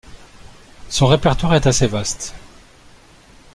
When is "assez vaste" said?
1.67-2.33